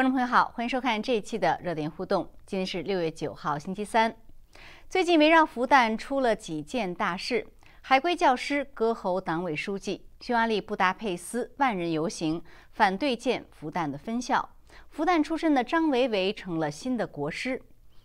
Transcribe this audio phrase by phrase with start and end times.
[0.00, 2.26] 观众朋友好，欢迎收看这一期的热点互动。
[2.46, 4.16] 今天是六月九号，星期三。
[4.88, 7.46] 最近围绕复旦出了几件大事：
[7.82, 12.42] 海归教师割喉党委书记，匈牙利布达佩斯万人游行
[12.72, 14.48] 反对建复旦的分校，
[14.88, 17.60] 复旦出身的张维为成了新的国师。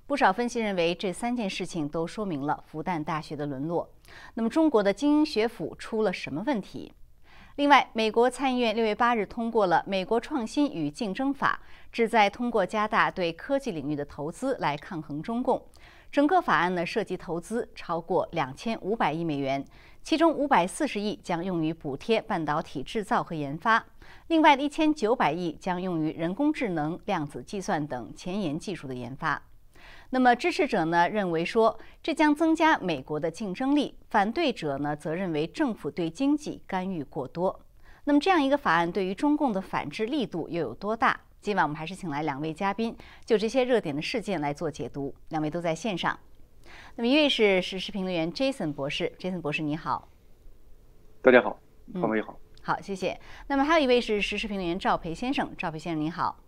[0.06, 3.90] 不少分析认为，这三件事情都说明了复旦大学的沦落。
[4.34, 6.92] 那么，中国的精英学府出了什么问题？
[7.58, 11.58] 另外，美国参议院六月八日通过了《美国创新与竞争法》，
[11.90, 15.66] 旨在通过加大对科技领域的投资来抗衡中共。
[16.12, 19.64] 整个法案呢涉及投资超过两千五百亿美元，
[20.04, 23.86] 其中五百四十亿将用于补贴半导体制造和研发，
[24.28, 29.42] 另外的一千九百亿将用于人工智能、量子计算等前沿技术的研发。
[30.16, 37.66] 那么支持者呢认为说这将增加美国的竞争力，反对者呢则认为政府对经济干预过多。
[38.06, 41.20] 那么这样一个法案对于中共的反制力度又有多大？
[41.42, 45.14] 今晚我们还是请来两位嘉宾就这些热点的事件来做解读。
[45.32, 46.18] 两位都在线上。
[46.96, 50.08] 那么一位是时事评论员 Jason 博士，Jason 博士你好。
[51.22, 51.60] 大家好，
[51.96, 52.40] 方位好。
[52.62, 53.20] 好，谢谢。
[53.48, 56.40] 那么还有一位是时事评论员赵培先生，赵培先生你好。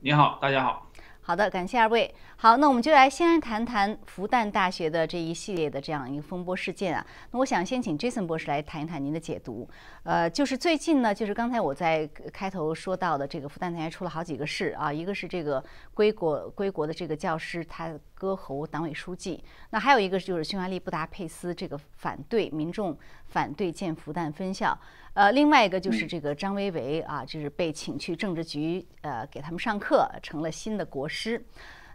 [0.00, 0.87] 你好，大家好。
[1.28, 2.14] 好的，感谢二位。
[2.36, 7.06] 好，那我们就来先来谈谈复旦大学的这一系列的这样一个风波事件啊。
[7.32, 9.68] 那我想先请 Jason 博士来谈一谈您的解读。
[10.04, 15.62] 呃，就是最近呢，就是刚才我在开头说到的这个复旦大学出了好几个事啊，一个是这个
[15.92, 24.78] 归国归国的这个教师他割喉党委书记，那还有一个就是匈牙利布达佩斯这个反对民众反对建复旦分校。
[25.18, 31.44] 呃，另外一个就是这个张维为啊，就是被请去政治局呃给他们上课，成了新的国师。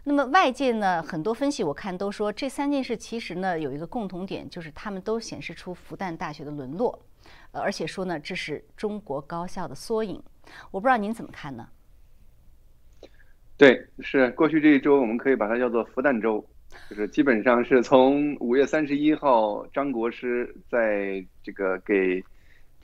[0.04, 7.02] 那么外界呢很多分析，我看都说这三件事其实呢有一个共同点，就是他们都显示出复旦大学的沦落，
[7.52, 10.22] 呃，而且说呢这是中国高校的缩影。
[10.70, 11.66] 我不知道您怎么看呢？
[13.56, 16.44] 对，是过去这一周我们可以把它叫做复旦周，
[16.90, 22.22] 就是基本上是从五月三十一号张国师在这个给。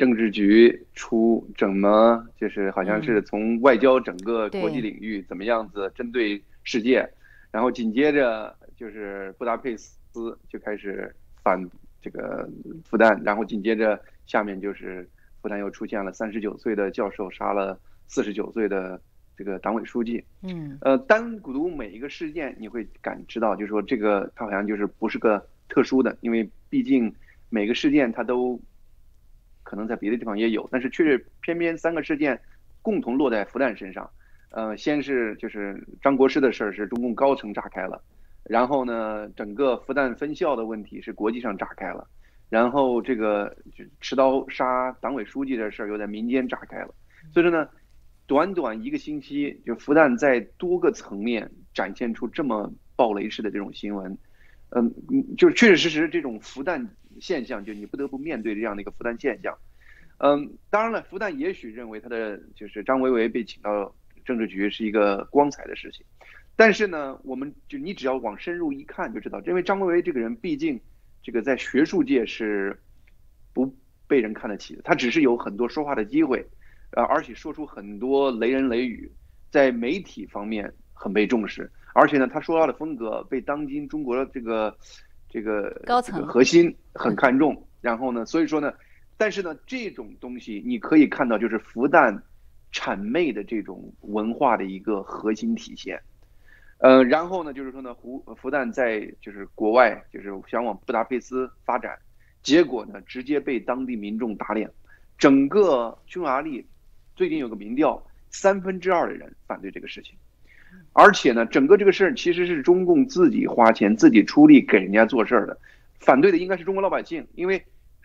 [0.00, 7.06] 政治局出怎么就是好像是从外交整个国际领域怎么样子针对世界，
[7.50, 11.62] 然后紧接着就是布达佩斯就开始反
[12.00, 12.49] 这个
[12.83, 15.06] 复旦，然后紧接着下面就是
[15.43, 17.78] 复旦又出现了三十九岁的教授杀了
[18.09, 18.99] 四十九岁的
[19.37, 20.25] 这个党委书记。
[20.43, 27.15] 嗯，呃，单独每一个事件，你会感知到，就是说这个它好像就是不是个特殊的，因为毕竟
[27.50, 28.59] 每个事件它都。
[29.70, 32.36] 可能在别的地方也有，但是却是偏偏三个事件
[32.82, 34.10] 共同落在复旦身上。
[34.50, 38.03] 呃，先是就是张国师的事儿是中共高层炸开了，
[38.42, 42.04] 然后呢，整个复旦分校的问题是国际上炸开了，
[42.48, 43.56] 然后这个
[44.00, 46.92] 持刀杀党委书记的事儿又在民间炸开了。
[47.32, 47.69] 所以说呢，
[48.26, 54.19] 短短一个星期，就复旦在多个层面展现出这么暴雷式的这种新闻，
[54.70, 54.92] 嗯，
[55.38, 56.84] 就是确确实实这种复旦。
[57.20, 59.56] 现象就你不得不面对这样的一个复旦现象，
[60.19, 63.94] 嗯，当然了，复旦也许认为他的就是张维为被请到
[64.25, 66.04] 政治局是一个光彩的事情，
[66.56, 70.81] 但是呢，我们就你只要往深入一看就知道，因为张维为这个人毕竟
[71.22, 72.78] 这个在学术界是
[73.52, 73.75] 不
[74.06, 76.47] 被人看得起的，他只是有很多说话的机会，
[76.92, 79.10] 呃，而且说出很多雷人雷语，
[79.50, 84.76] 在媒体方面很被重视，而且呢，他说话的风格被当今中国的这个。
[85.30, 88.74] 这个高层核心 很看重，然后呢，所以说呢，
[89.16, 92.20] 但是呢，这种东西你可以看到，就是复旦
[92.72, 95.98] 谄媚的这种文化的一个核心体现。
[96.78, 101.96] 呃，然后呢，就是说呢，复复旦在就是国外就是想往布达佩斯发展，
[102.42, 104.70] 结果呢，直接被当地民众打脸。
[105.19, 106.66] 整个匈牙利
[107.14, 110.14] 最近有个民调，三分之二的人反对这个事情。
[110.92, 115.58] 而且呢，整个这个事儿其实是中共自己花钱、自己出力给人家做事儿的，
[116.00, 117.62] 反对的应该是中国老百姓，因为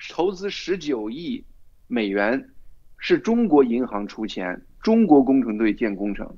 [0.09, 1.43] 投资十九亿
[1.87, 2.49] 美元
[2.97, 6.29] 是中国银行出钱，中国工程队建工程。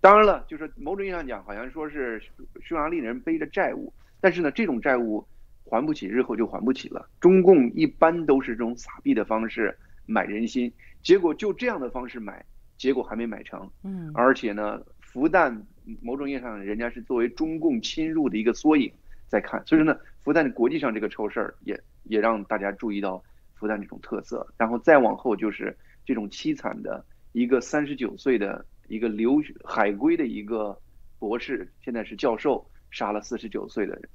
[0.00, 2.22] 当然了，就是某种意义上讲，好像说是
[2.62, 3.90] 匈牙利人背着债务，
[4.20, 5.26] 但是呢，这种债务
[5.64, 7.08] 还不起，日后就还不起了。
[7.20, 10.70] 中共一般都是这种撒币的方式买人心，
[11.02, 12.44] 结果就这样的方式买，
[12.76, 13.70] 结果还没买成。
[13.82, 14.78] 嗯，而且呢，
[15.14, 15.62] 复旦。
[16.00, 18.90] 某种意义上，人家是作为中共侵入的一个缩影
[19.28, 23.22] 在看，所以说呢，复旦国际上这个臭事儿也也让大家注意到
[23.52, 25.76] 复旦这种特色，然后再往后就是
[26.06, 30.74] 这种凄惨的一个三十九岁的一个留学海归的一个
[31.18, 34.08] 博士，现在是教授，杀了四十九岁的人。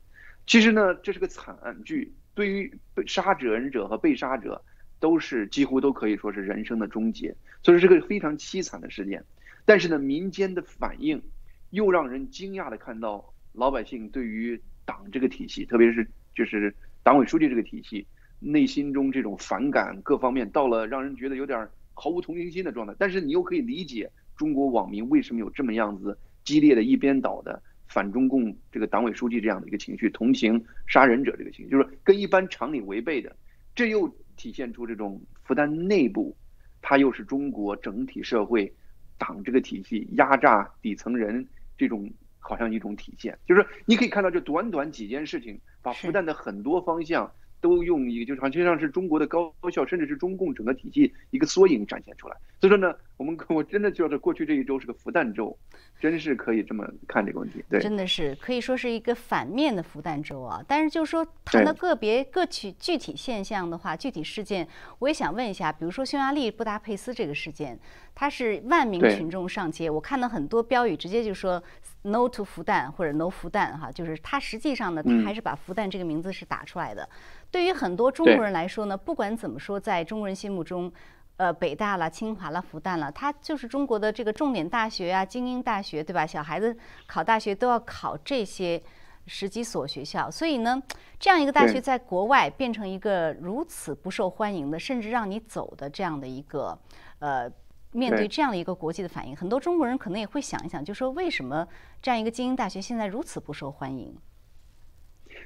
[0.47, 1.55] 其实呢，这是个惨
[1.85, 4.59] 剧，对于被杀者人者和被杀者，
[4.99, 7.27] 都是几乎都可以说是人生的终结，
[7.61, 9.23] 所以说是个非常凄惨的事件。
[9.69, 11.21] 但是呢，民间的反应
[11.69, 18.07] 又让人惊讶的看到老百姓对于党这个体系，特别是就是党委书记这个体系，
[18.39, 22.95] 内心中这种反感各方面到了让人觉得有点毫无同情心的状态。
[22.97, 33.35] 但是你又可以理解中国网民为什么有这么样子激烈的一边倒的反中共这个党委书记这样的一个情绪，同情杀人者这个情绪，就是跟一般常理违背的。
[33.75, 36.35] 这又体现出这种复旦内部，
[36.81, 38.73] 它又是中国整体社会
[39.19, 43.37] 党这个体系压榨底层人这种好像一种体现。
[43.45, 52.35] 就是你可以看到，这短短几件事情，把复旦的很多方向都用一个，就是好像像是中国的高校，甚至是中共整个体系一个缩影展现出来。
[52.59, 55.57] 所以说呢， 我们 我真的觉得过去这一周是个复旦周。
[56.01, 60.63] 真是可以这么看这个问题，对，真的是可以说是一个反面的复旦周啊。
[60.65, 64.65] 但是就是说谈到个别个体具体现象的话，具体事件，
[64.99, 67.77] 我也想问一下，比如说匈牙利布达佩斯这个事件，
[68.15, 71.61] 它是万名群众上街，我看到很多标语直接就说
[72.03, 77.07] “No to 复旦”或者 “No 复旦”哈，就是它实际上呢，它还是把复旦这个名字是打出来的。
[77.51, 80.91] 对于很多中国人来说呢，不管怎么说，在中国人心目中。
[81.37, 86.25] 呃，北大了、清华了、复旦了，它就是中国的这个重点大学啊，精英大学，对吧？
[86.25, 88.83] 小孩子考大学都要考这些
[89.25, 90.83] 十几所学校，所以呢，
[91.17, 96.77] 这样一个大学在国外变成一个如此不受欢迎的，甚至让你走的这样的一个，
[97.19, 97.49] 呃，
[97.91, 101.67] 面对这样的一个国际的反应，很多中国人可能也会想一想，就说为什么
[102.01, 104.15] 这样一个精英大学现在如此不受欢迎？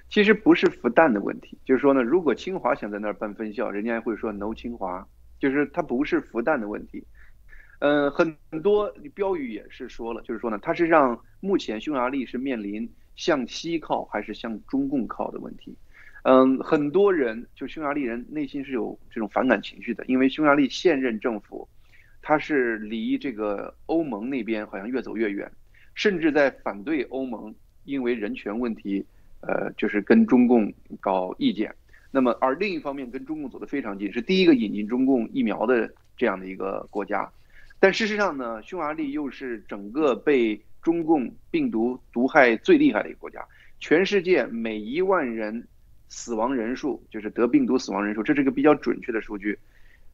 [0.09, 5.07] 其实不是复旦的问题，就是说呢，如果清华想在那儿办分校，人家会说 no 清华。
[5.39, 7.05] 就是它不是复旦的问题，
[7.79, 15.77] 嗯，很多标语也是说了，就是说呢，它是让目前匈牙利是面临向西靠还是向中共靠的问题，
[16.23, 21.67] 嗯，很多人就匈牙利人内心是有这种反感情绪的，因为匈牙利现任政府，
[22.23, 25.51] 它是离这个欧盟那边好像越走越远，
[25.93, 27.53] 甚至在反对欧盟，
[27.83, 29.05] 因为人权问题，
[29.41, 31.75] 呃，就是跟中共搞意见。
[32.09, 37.29] 那么，而另一方面跟中共走得非常近，是第一个引进中共疫苗的这样的一个国家。
[37.79, 43.45] 但事实上呢，匈牙利又是整个被中共病毒毒害最厉害的一个国家。
[43.79, 45.67] 全世界每一万人
[46.07, 49.59] 死亡人数，就是得病毒死亡人数，这是一个比较准确的数据。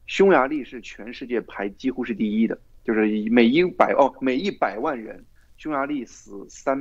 [0.10, 5.24] 匈牙利是全世界排几乎是第一的，就是每一百哦每一百万人，
[5.56, 6.78] 匈牙利死三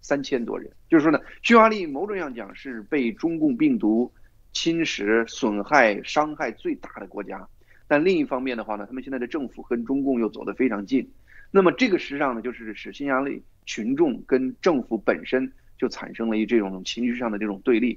[0.00, 0.70] 三千多人。
[0.88, 4.10] 就是说呢，匈牙利某种上讲是被中共病毒。
[4.54, 7.46] 侵蚀、损害、伤害最大的国家，
[7.86, 11.06] 但另一方面的话呢，他们现在的政府跟中共又走得非常近，
[11.50, 17.96] 那么这个实际上呢，就是使匈牙利群众跟政府本身就产生了一这种情绪上的这种对立，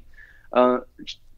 [0.51, 0.85] 呃，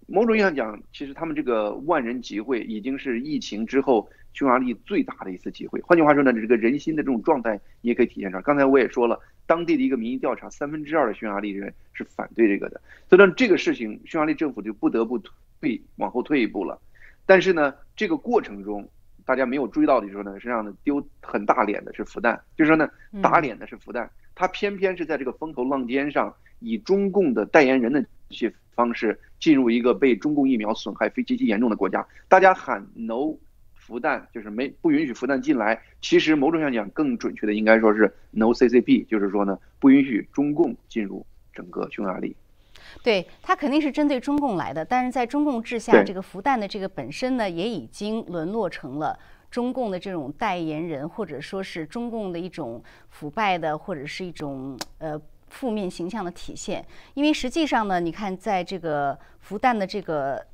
[0.07, 5.79] 某种意义上讲，其实他们这个万人集会已经是疫情之后匈牙利最大的一次集会。
[5.81, 8.41] 换句话说呢，这个人心的这种状态你也可以体现出来。
[8.41, 9.19] 刚才我也说了。
[9.45, 12.79] 当地的一个民意调查，三分之二的匈牙利人是反对这个的，
[13.09, 15.19] 所以呢，这个事情匈牙利政府就不得不
[15.59, 16.79] 退往后退一步了。
[17.25, 18.87] 但是呢，这个过程中
[19.25, 22.89] 大家没有注意到的时候呢，实际上呢丢很大脸的是复旦，就是说呢
[23.21, 33.35] 打脸的是复旦，他偏偏是在这个风头浪尖上，以中共的代言人的一些方式进入一个被中共疫苗损害非极其严重的国家，大家喊 no。
[33.85, 42.33] 复旦就是没不允许复旦进来，其实某种上讲更准确的应该说是 no CCP，就是说呢不允许中共进入整个匈牙利。
[43.03, 49.19] 对他肯定是针对中共来的，但是在中共治下，这个复旦的这个本身呢也已经沦落成了
[49.51, 55.19] 中共的这种代言人，或者说是中共的一种腐败的或者是一种呃
[55.53, 56.85] 负面形象的体现。
[57.13, 60.45] 因为实际上呢，你看在这个复旦的这个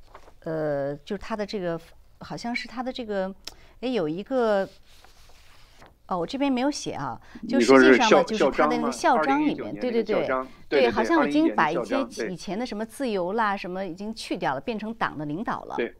[0.42, 1.80] 呃，就是他的这个。
[2.22, 3.34] 好像是他的这个，
[3.80, 4.68] 哎，有一个，
[6.06, 10.28] 哦，我这边没有写啊，就实际上呢，就是他的那个校章里面，对对对，
[10.68, 15.76] 对，好像已经把一些以前的什么自由啦什么已经去掉了，变成党的领导了。
[15.78, 15.96] 对，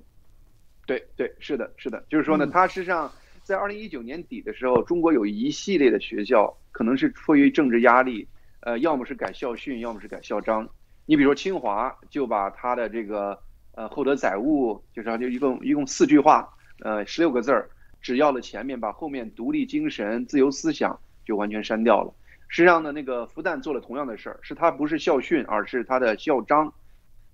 [0.86, 3.10] 对对，是的，是的，就是说呢，他实际上
[3.42, 8.28] 在二零一九年底的时候，中国有一系列的学校可能是出于政治压力，
[8.62, 10.70] 呃，要么是改校训，要么是改校章。
[11.06, 13.40] 你比如说清华就把他的这个。
[13.76, 16.50] 呃，厚德载物就是就一共一共四句话，
[16.82, 17.70] 呃，十六个字儿，
[18.02, 22.14] 只要了前面，把后面独立精神、自由思想就完全删掉了。
[22.50, 26.74] 实际上呢，那个复旦做了同样的事儿，是他不是校训，而是他的校章，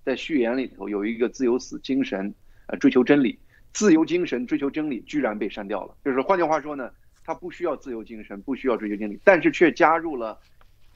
[0.04, 2.32] 在序言里头有一个自由死精神，
[2.68, 3.36] 呃，追求真理，
[3.72, 5.96] 自由精神追求真理居然被删掉了。
[6.04, 6.92] 就是换句话说呢，
[7.24, 10.38] 他不需要自由精神，不需要追求真理，但是却加入了。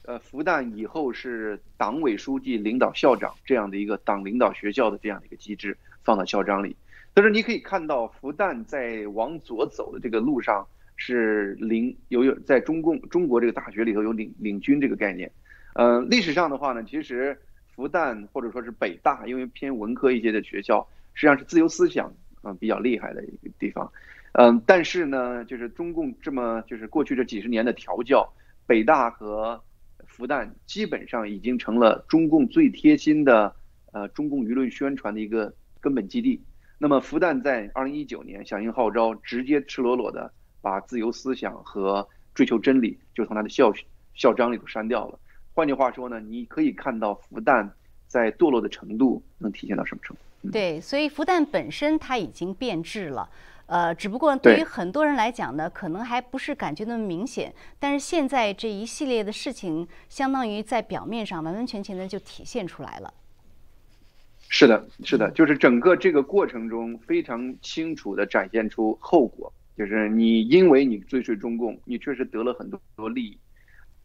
[0.03, 6.75] 呃，复旦以后是党委书记领导校长这样的一个党领导学校的这样的一个机制放到校章里，
[7.13, 10.65] 但是你可以看到复旦在往左走的这个路上，
[10.95, 15.31] 是领有有在中共中国这个大学里头有领领军这个概念。
[15.73, 17.37] 呃，历史上的话呢，其实
[17.75, 22.11] 复旦或者说是北大，因为偏文科一些的学校，实际上是自由思想
[22.43, 23.91] 嗯比较厉害的一个地方。
[24.33, 28.27] 嗯，但是呢，就是中共这么就是过去这几十年的调教，
[28.65, 29.61] 北大和
[30.21, 33.55] 复旦基本上已经成了中共最贴心的
[33.91, 36.39] 呃中共舆论宣传的一个根本基地。
[36.77, 43.73] 那么复旦在二零一九年响应号召，直接赤裸裸的把自由思想和追求真理就从他的校
[44.13, 45.17] 校章里头删掉了。
[45.55, 47.67] 换句话说呢，你可以看到复旦
[48.05, 50.51] 在堕落的程度能体现到什么程度？
[50.51, 53.27] 对，所以复旦本身它已经变质了。
[53.71, 57.53] 呃，只不过对于很多人来讲呢，可能还不是感觉那么明显。
[57.79, 63.13] 但是现在这一系列的事情，相当于在表面上完完全全的就体现出来了。
[64.49, 73.37] 是的，是的，就是整个这个过程中非常清楚的展现出后果，就是你因为你追随中共，你确实得了很多多利益，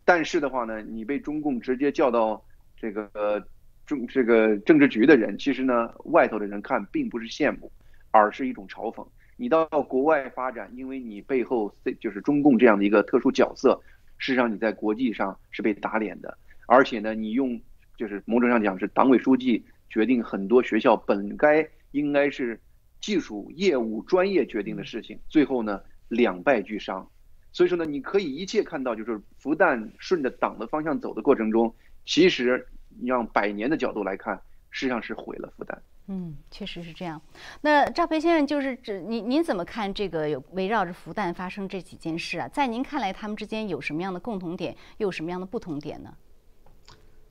[0.04, 2.40] 但是的话呢，你被中共直接叫到
[2.80, 3.44] 这个
[3.84, 7.68] 政这个政治局的人，其实呢，外头的人看并不是羡慕，
[8.12, 9.04] 而是一种嘲讽。
[9.36, 13.80] 你到国外发展，因为你背后就是中共这样的一个特殊角色，
[14.16, 16.38] 事实上你在国际上是被打脸的。
[16.66, 17.60] 而且呢，你用
[17.96, 22.58] 就是某种上讲是党委书记决定很多学校本该应该是
[23.00, 27.08] 技术业务专业决定的事情，最后呢两败俱伤。
[27.52, 31.74] 所以说呢，你可以一切看到，就是复旦顺着党的方向走的过程中，
[32.04, 32.66] 其实
[33.00, 34.40] 你让百年的角度来看，
[34.70, 35.78] 实际上是毁了复旦。
[36.08, 37.20] 嗯，确实是这样。
[37.62, 42.46] 那赵培先生，就是这您您怎么看这个有围绕着复旦发生这几件事啊？
[42.46, 46.14] 在您看来，他们之间有什么样的共同点，又有什么样的不同点呢？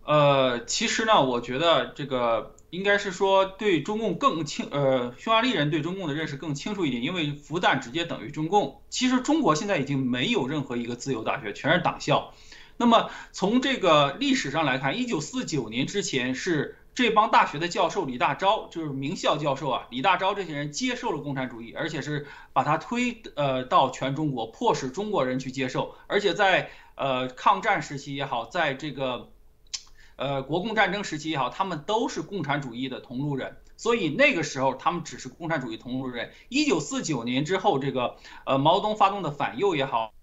[0.03, 8.81] 呃，其实呢，我觉得这个应该是说对中共更清，呃，匈牙利人对中共的认识更清楚一点，因为复旦直接等于中共。
[8.89, 12.33] 其实中国现在已经没有任何一个自由大学，全是党校。
[12.75, 16.75] 那么从这个历史上来看，一九四九年之前是。
[16.95, 25.95] 这帮大学的教授李大钊就是名校教授啊，李大钊这些人接受了共产主义，而且是把他推呃到全中国，迫使中国人去接受。
[26.07, 29.29] 而且在呃抗战时期也好，在这个
[30.15, 33.57] 呃国共战争时期也好，他们都是共产主义的同路人。
[33.75, 36.31] 所以那个时候他们只是共产主义同路人。
[36.47, 40.13] 一九四九年之后，这个呃毛泽东发动的反右也好，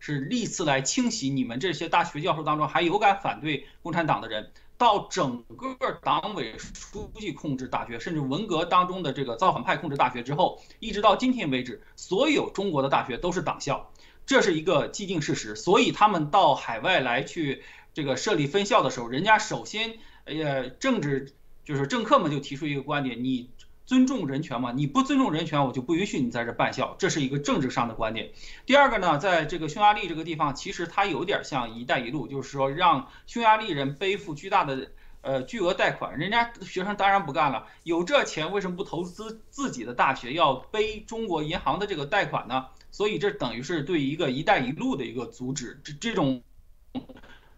[0.00, 4.50] 是历次来清洗你们这些大学教授当中还有敢反对共产党的人。
[4.78, 13.90] 到整个党委书记控制大学，甚至文革当中的这个造反派控制大学之后，一直到今天为止，所有中国的大学都是党校，
[14.26, 15.56] 这是一个既定事实。
[15.56, 17.62] 所以他们到海外来去
[17.94, 21.32] 这个设立分校的时候，人家首先，呃，政治
[21.64, 23.50] 就是政客们就提出一个观点，你。
[23.86, 24.72] 尊重人权嘛？
[24.72, 28.32] 你不尊重人权，我就不允许你在这办校，这是一个政治上的观点。
[28.66, 34.90] 第二个呢，在这个匈牙利这个地方，其实它有点像“一带一路”，就是说让匈牙利人背负巨大的
[35.22, 42.66] 呃巨额贷款，人家学生当然不干了，有这钱为什么不投资自己的大学，要背中国银行的这个贷款呢？
[42.90, 46.42] 所以这等于是对一个“一带一路”的一个阻止，这这种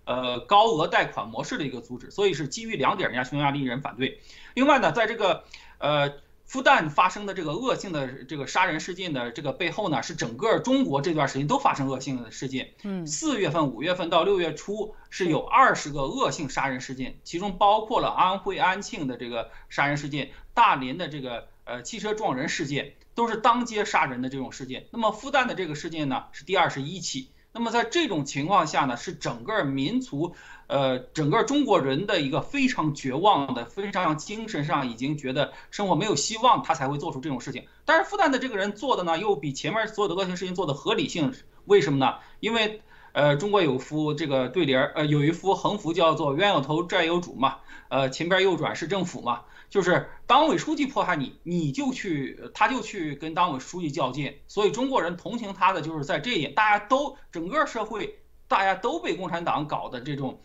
[0.04, 2.10] 呃高额贷款模式的一个阻止。
[2.10, 4.20] 所以是基于两点，人家匈牙利人反对。
[4.54, 5.44] 另外呢，在这个
[5.78, 6.12] 呃，
[6.44, 12.74] 复旦发生的这个恶性的这个杀人事件的这个背后呢，是整个中国这段时间都发生恶性的事件。
[12.82, 24.86] 嗯，四月份、五月份到六月初是有二十个恶性杀人事件，其中包括了安徽安庆的这个杀人事件，大连的这个呃汽车撞人事件，都是当街杀人的这种事件。
[24.90, 27.30] 那么复旦的这个事件呢，是第二十一起。
[27.52, 30.34] 那么在这种情况下呢，是整个民族。
[30.68, 37.64] 呃，整个中国人的一个非常绝望的、非常精神上已经觉得生活没有希望，他才会做出这种事情。
[37.86, 41.32] 但是复旦的这个人做的呢，又比前面所有的恶性事情做的合理性。
[41.64, 42.16] 为什么呢？
[42.40, 47.56] 因为呃，中国有幅这个对联儿，呃，有一幅横幅叫做“冤有头，债有主”嘛，
[47.88, 54.38] 呃，前边右转是政府嘛，就是党委书记迫害你，你就去，他就去跟党委书记较劲。
[54.46, 60.40] 所以中国人同情他的就是在这一点，大家都整个社会大家都被共产党搞的这种。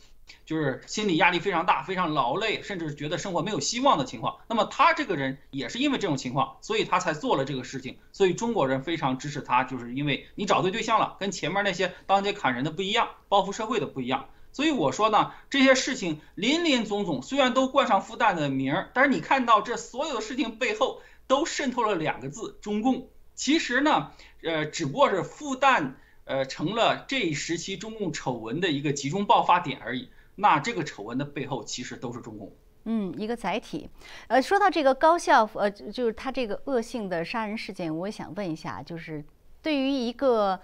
[0.45, 4.37] 就是心理压力非常大，非常劳累，甚至觉得生活没有希望的情况。
[4.47, 7.97] 那么他这个人也是因为这种情况，所以他才做了这个事情。
[8.13, 14.29] 所以中国人非常支持他，就是因为你找对对象了，跟前面那些当街砍人的不一样，报复社会的不一样。
[14.53, 23.09] 所以我说呢，这些事情林林总总，虽然都冠上复旦的名儿，但是你看到这所有的事情背后都渗透了两个字：中共。
[23.35, 25.95] 其实呢，呃，只不过是复旦。
[26.25, 30.07] 呃，成了这一时期中共丑闻的一个集中爆发点而已。
[30.35, 32.49] 那这个丑闻的背后，其实都是中共。
[32.85, 33.89] 嗯，一个载体。
[34.27, 39.21] 呃，说到这个高校，呃，就是他这个恶性的杀人事件，我也想问一下，就是
[39.61, 40.57] 对于一个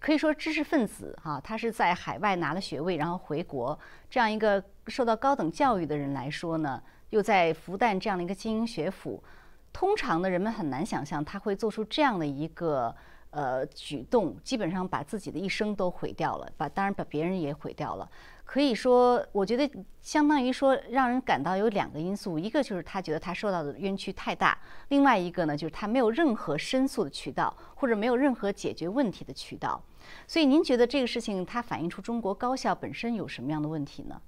[0.00, 3.78] 可以说知识分子哈，他是在海外拿了学位，然后回国，
[4.08, 9.22] 这样一个受到高等教育的人来说呢，又在复旦这样的一个精英学府，
[9.74, 12.94] 通常的人们很难想象他会做出这样的一个
[13.28, 18.10] 呃举动，基本上把自己的一生都毁掉了，把当然把别人也毁掉了。
[18.46, 29.80] 可以说，我觉得相当于说，让人感到有两个因素，一个就是他觉得他受到的冤屈太大，另外一个呢，就是他没有任何申诉的渠道，或者没有任何解决问题的渠道。
[30.26, 34.20] 所以，您觉得这个事情它反映出中国高校本身有什么样的问题呢？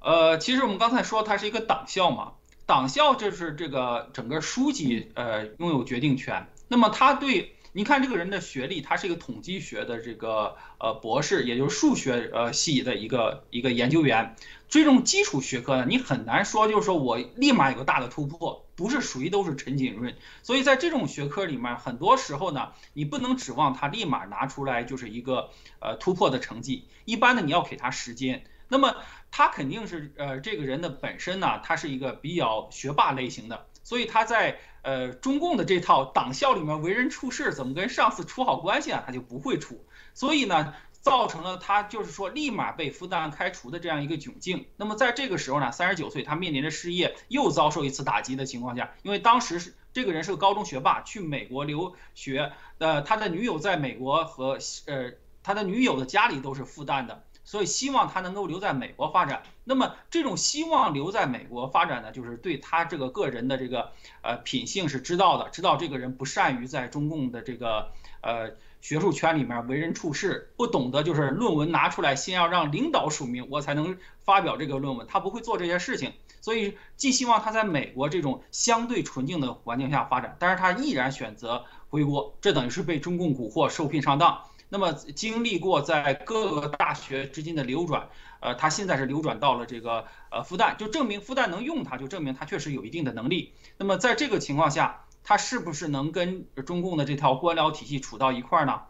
[0.00, 2.32] 呃，其实我们刚才说它是一个党校嘛，
[2.66, 7.54] 党校就是这个整个书记呃拥有决定权，那么他对。
[7.72, 14.34] 你看这个人的学历，他是一个统计学的这个呃博士，也就是数学呃系的一个一个研究员。
[14.70, 20.16] 这种基础学科呢，你很难说就是说我立马有个大的突破，不是谁都是陈景润。
[20.44, 25.50] 所以在这种学科里面，很多时候呢，你不能指望他立马拿出来就是一个
[25.80, 26.86] 呃突破的成绩。
[27.04, 28.44] 一般的你要给他时间。
[28.68, 28.94] 那么
[29.32, 33.66] 他肯定是呃这个人的本身呢，他是一个比较学霸类型的。
[33.82, 39.02] 所以他在呃中共的这套党校里面为人处事，怎么跟上司处好关系啊？
[39.04, 39.84] 他就不会处，
[40.14, 44.66] 所以呢，造成了他就是说立马被复旦开除的这样一个窘境。
[44.76, 57.24] 那么在这个时候呢，三十九岁，他面临着失业，又遭受一次打击的情况下，因为当时是这个人是个高中学霸，去美国留学，呃，他的女友在美国和呃他的女友的家里都是复旦的。
[57.42, 59.42] 所以希望他能够留在美国发展。
[59.64, 63.90] 那么这种希望留在美国发展呢，就是对他这个个人的这个
[64.22, 67.90] 呃品性是知道的，知道这个人不善于在中共的这个
[68.20, 76.12] 呃学术圈里面为人处事，不懂得就是论文拿出来先要让领导署名，我才能发表这个论文，他不会做这些事情。
[76.40, 84.42] 所以寄希望他在美国这种相对纯净的环境下发展，但是他毅然选择回国，这等于是被中共蛊惑受聘上当。
[84.70, 93.52] 那么经历过在各个大学之间的流转，呃，他现在是流转到了这个呃复旦，就证明复旦能用他，就证明他确实有一定的能力。
[93.76, 98.82] 那么在这个情况下，他是不是能跟中共的这套官僚体系处到一块儿呢？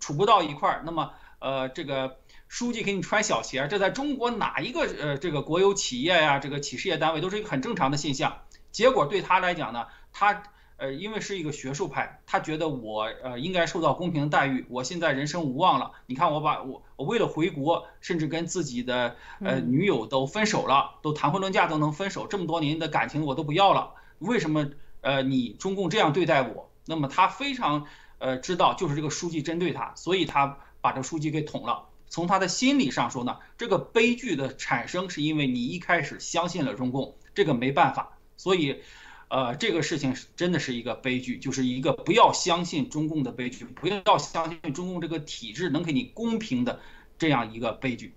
[0.00, 2.18] 处不到一块儿，那么呃，这个
[2.48, 8.38] 书记给你穿小鞋，这在中国哪一个呃这个国有企业呀，这个企事业单位都是一个很正常的现象。
[8.72, 10.42] 结果对他来讲呢，他。
[10.78, 14.66] 呃，因为是一个学术派，他觉得我呃应该受到公平的待遇。
[14.68, 23.94] 我现在人生无望了，你看我把我我为了回国，甚至跟自己的呃女友都分手了，都谈婚论嫁都能分手，这么多年的感情我都不要了。
[24.18, 24.66] 为什么
[25.06, 26.68] 呃你中共这样对待我？
[26.84, 27.86] 那么他非常
[28.18, 31.86] 呃知道就是这个书记针对他，所以他把这书记给捅了。
[32.08, 38.80] 从他的心理上说呢，这个悲剧的产生是因为你一开始相信了中共，这个没办法，所以。
[39.28, 46.78] 呃，这个事情是真的是一个悲剧，就是一个不要相信中共的悲剧，不要相信中共这个体制能给你公平的
[47.18, 48.14] 这样一个悲剧。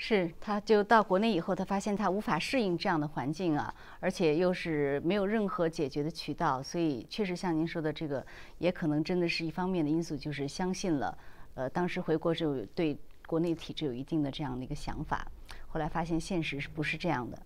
[0.00, 8.24] 是，他就到国内以后，他发现他无法适应这样的环境啊，而且又是没有任何解决的渠道，所以确实像您说的这个，
[8.58, 11.18] 也可能真的是一方面的因素，就是相信了，
[11.54, 15.26] 呃，当时回国之后对国内体制有一定的这样的一个想法，
[15.66, 17.36] 后来发现现实是不是这样的。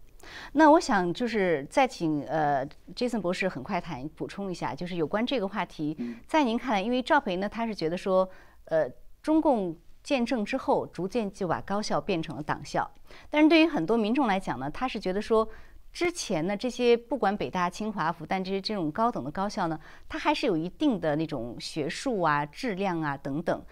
[0.52, 8.28] 那我想就是再请呃，Jason 博士很快谈补充一下，就是有关这个话题，在您看来，因为赵培呢，他是觉得说，
[8.66, 8.86] 呃，
[9.22, 12.90] 中共建政之后，逐渐就把高校变成了党校，
[13.30, 15.48] 但是对于很多民众来讲呢，他是觉得说，
[15.92, 23.62] 之前呢这些不管北大、清华、复旦这些这种高等的高校呢，它还是有一定的那种学术啊、质量啊等等，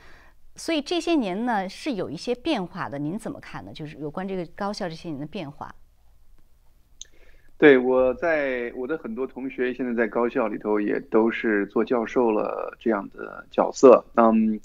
[0.55, 3.73] 所以这些年呢是有一些变化的，您怎么看呢？
[3.73, 5.75] 就是有关这个高校这些年的变化。
[7.59, 14.59] 对，我在我的很多同学现在在高校里头也都是做教授了这样的角色，嗯，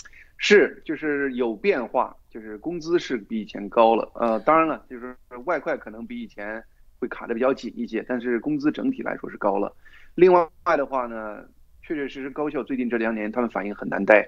[0.48, 6.64] 是就是有变化，就是工资是比以前高了，呃，当然了，就是外快可能比以前
[7.00, 9.76] 会卡的比较紧一些，但是工资整体来说是高了。
[10.14, 11.44] 另外的话呢，
[11.86, 14.28] 确确实实高校最近这两年他们反应很难待，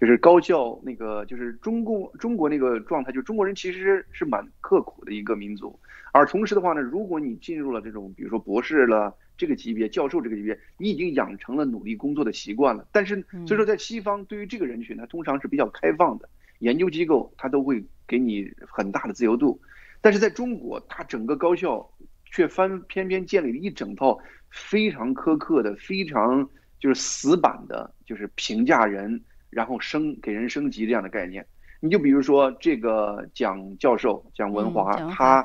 [0.00, 5.78] 就是高校那个就是中共中国那个状态，就中国人其实是蛮刻苦的一个民族。
[6.12, 12.88] 而同时的话呢，如果你进入了这种，比如说博士了这个级别、教授这个级别，你已经养成了努力工作的习惯了。
[12.90, 16.26] 但是，所以说在西方，对于这个人群，他通常是比较开放的，
[16.60, 19.60] 研究机构他都会给你很大的自由度。
[20.00, 21.86] 但是在中国，他整个高校
[22.24, 31.46] 却翻偏偏建立了一整套非常苛刻的、非常就是死板的，就是评价人，然后升给人升级这样的概念。
[31.80, 35.44] 你就比如说这个蒋教授蒋文华，他。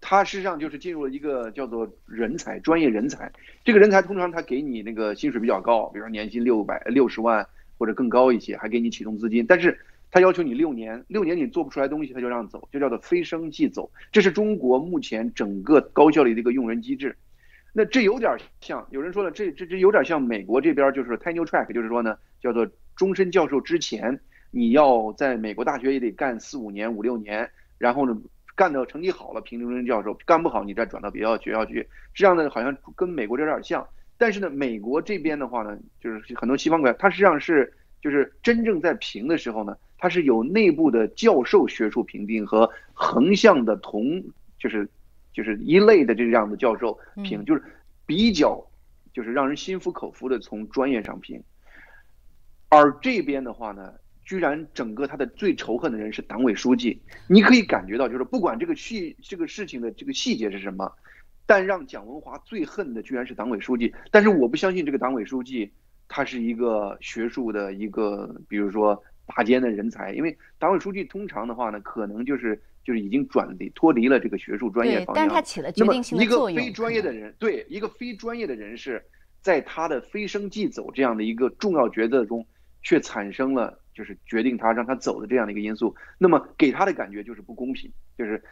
[0.00, 3.28] 他实际上就是进入了一个叫做人才专业人才，
[3.64, 7.44] 这个人才通常他给你那个薪水比较高，比如说年薪六百六十万
[7.76, 9.76] 或者更高一些，还给你启动资金，但是
[10.12, 13.90] 他要求你六年，六年你做不出来东西，他就让走，就叫做非升即走。
[14.12, 17.16] 这是中国目前整个高校里的一个用人机制。
[17.72, 24.18] 那这有点像，有人说了，这这这有点像美国这边就是 tenure track，就是说呢，叫做终身教授之前
[24.50, 28.16] 你要在美国大学也得干四五年、五六年，然后呢
[28.56, 33.86] 干到成绩好了评终身教授，干不好你再转到别的学校去，这样呢好像跟美国这有点像。
[34.16, 44.20] 但是呢，美国这边的话呢，就是很多西方国家，它实际上是就是真正在评的时候呢，它是有内部的教授学术评定和横向的同
[44.58, 44.88] 就是
[45.38, 47.62] 就是一类的这样的教授评，就是
[48.06, 48.60] 比较
[49.12, 51.40] 就是让人心服口服的从专业上评。
[52.68, 60.92] 而这边的话呢，居然整个他的最仇恨的人是党委书记，你可以感觉到，就是不管这个细这个事情的这个细节是什么。
[61.46, 65.70] 但让蒋文华最恨的居然是党委书记，但是我不相信这个党委书记
[66.08, 75.14] 他是一个学术的一个，比如说拔尖的人才，因为党委书记通常的话呢，可能就是就是已经转离脱离了这个学术专业方向。
[75.14, 76.58] 但是他起了决定性的作用。
[76.58, 79.04] 一个非专业的人，对一个非专业的人士，
[79.42, 82.46] 在他的非升即走这样的一个重要抉择中，
[82.82, 88.42] 却产生了就是决定他让他走的这样的一个因素，那么给他的感觉就是不公平，就是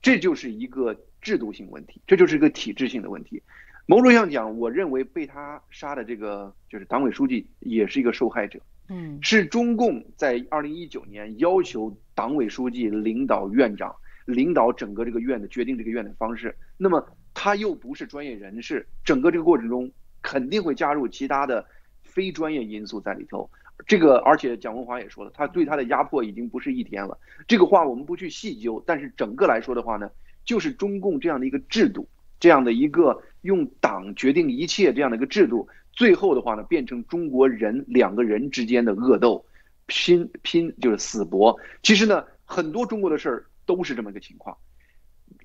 [0.00, 0.96] 这就是一个。
[1.22, 3.40] 制度性问题，这就是一个体制性的问题。
[3.86, 8.58] 某种意义上讲，我认为被他杀的这个就是党委书记，也是一个受害者。
[8.88, 13.94] 嗯，是中共在二零一九年要求党委书记领导院长，
[14.26, 16.54] 领导整个这个院的决定这个院的方式。
[16.76, 19.90] 那么他又不是专业人士，整个这个过程中
[20.20, 21.64] 肯定会加入其他的
[22.02, 23.48] 非专业因素在里头。
[23.86, 27.18] 这个而且蒋文华也说了，他对他的压迫已经不是一天了。
[27.48, 30.10] 这个话我们不去细究，但是整个来说的话呢。
[30.44, 32.04] 就是中共这样的一个制度，
[32.40, 39.44] 这样的一个用党决定一切这样的一个制度，最后的话呢，变成中国人两个人之间的恶斗，
[39.86, 41.56] 拼拼就是死搏。
[41.82, 44.56] 其实呢，很多中国的事儿都是这么个情况。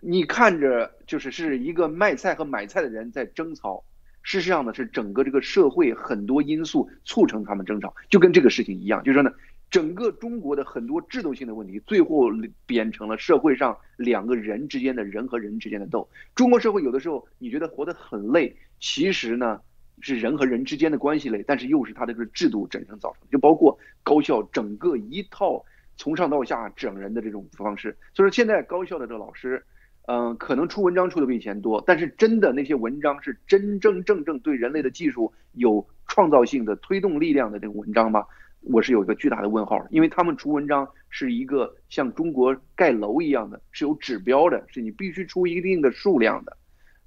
[0.01, 3.83] 你看着就是是一个卖菜和买菜的人在争吵，
[4.21, 9.31] 事实上呢是整个这个社会很多因素促成他们争吵，就跟这个事情一样，就是说呢。
[9.69, 12.30] 整个中国的很多制度性的问题，最后
[12.65, 16.08] 变成了社会上两个人之间的人和人之间的斗。
[16.36, 19.60] 中国社会有的时候你觉得活得很累，其实呢
[19.99, 23.27] 是人和人之间的关系累，但是又是他的这个制度整成造成的。
[23.32, 25.63] 就包括高校整个一套
[25.97, 27.97] 从上到下整人的这种方式。
[28.13, 29.62] 所以说现在高校的这个老师，
[30.06, 38.23] 嗯，可能出文章出的比以前多，但是真的那些文章是真真正正对人类的技术有创造性的推动力量的这个文章吗？
[38.69, 46.56] 我是有一个巨大的问号，因为他们出文章是一个像中国盖楼一样的，是有指标的，是你必须出一定的数量的。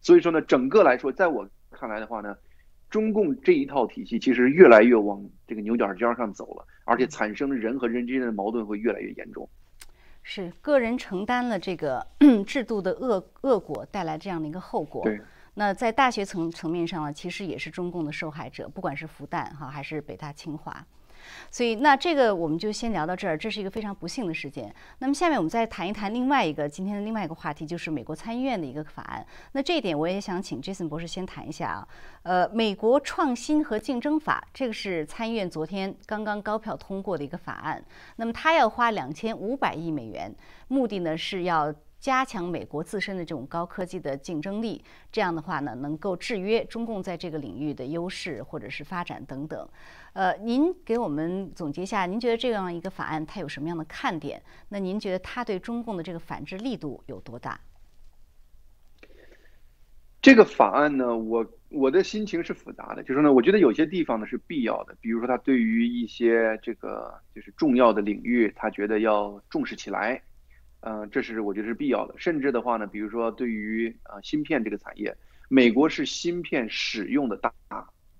[0.00, 2.36] 所以说呢，整个来说，在我看来的话呢，
[2.88, 9.48] 中共这一套体系其实越来越往这个牛角尖上走了，而且产生人和人之间的矛盾会越来越严重。
[10.22, 12.06] 是个人承担了这个
[12.46, 15.02] 制度的恶恶果带来这样的一个后果。
[15.04, 15.20] 对。
[15.54, 20.86] 那在大学层层面上呢，其实也是中共的受害者，不管是复旦哈还是北大清华。
[21.50, 23.36] 所以，那这个我们就先聊到这儿。
[23.36, 24.74] 这是一个非常不幸的事件。
[24.98, 29.26] 那么，下面我们再谈一谈另外一个今天的另外一个话题，就是美国参议院的一个法案。
[29.52, 31.88] 那这一点我也想请 Jason 博士先谈一下啊。
[32.22, 37.82] 呃，美国创新和竞争法，这个是参议院昨天刚刚高票通过的一个法案。
[38.16, 40.34] 那么，它要花两千五百亿美元，
[40.68, 41.74] 目的呢是要。
[42.00, 49.68] 加强美国自身的这种高科技的竞争力，这样的话呢，能够制约中共在这个领域的优势或者是发展等等。
[50.12, 54.42] 呃，您给我们总结一下，您觉得这样一个法案它有什么样的看点？
[54.68, 57.60] 那您觉得它对中共的这个反制力度有多大？
[60.22, 70.20] 这个法案呢，我我的心情是复杂的，就是呢，我觉得有些地方呢是必要的，比如说他对于一些这个就是重要的领域，他觉得要重视起来。
[70.80, 72.14] 嗯，这是我觉得是必要的。
[72.18, 75.16] 甚至的话呢，比如说对于啊芯片这个产业，
[75.48, 77.52] 美国是芯片使用的大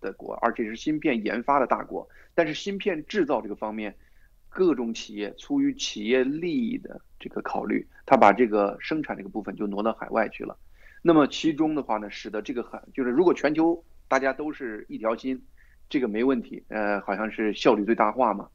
[0.00, 2.08] 的国，而且是芯片研发的大国。
[2.34, 3.94] 但是芯片制造这个方面，
[4.48, 10.56] 各种企业出于企业利益的这个考虑，他把这个生产这个部分就挪到海外去了。
[11.02, 15.40] 那么其中的话呢，使得这个很就是如果全球大家都是一条心，
[15.88, 18.48] 这个没问题，呃，好像是效率最大化嘛。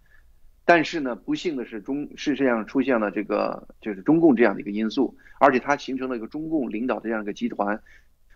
[0.67, 7.79] 但是呢，不幸的是，中事实上出现了这个就是中共这样的一个因素，而且它形成了一个中共领导的这样一个集团。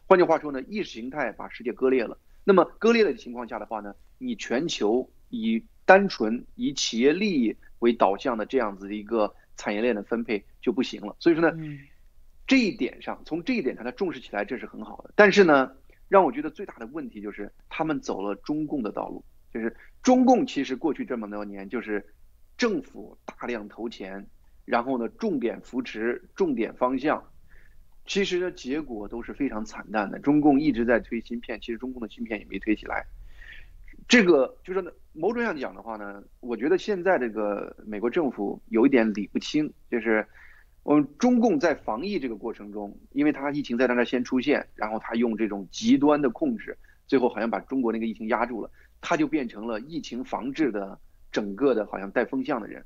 [0.05, 2.17] 换句话说呢，意识形态把世界割裂了。
[2.49, 11.15] 那么割裂的情况下的话呢，你全球以单纯以企业利益为导向的这样子的一个产业链的分配就不行了。
[11.19, 11.55] 所以说呢，
[12.47, 15.11] 这一点上，从这一点上，他重视起来这是很好的。
[15.15, 15.71] 但是呢，
[16.07, 19.23] 让我觉得最大的问题就是他们走了中共的道路。
[19.53, 22.03] 就是中共其实过去这么多年就是
[22.57, 24.25] 政府大量投钱，
[24.65, 27.23] 然后呢重点扶持、重点方向，
[28.09, 30.17] 其实呢结果都是非常惨淡的。
[30.17, 33.05] 中共一直在推芯片，其实中共的芯片也没推起来。
[34.07, 34.81] 这个就是，
[35.13, 40.25] 某种意义上讲的话呢，我觉得现在这个美国政府有一点理不清，就是
[40.81, 50.99] 我们中共在防疫这个过程中，因为它疫情在那先出现，然后他用这种极端的控制，最后好像把中国那个疫情压住了，他就变成了疫情防治的
[51.31, 52.83] 整个的好像带风向的人。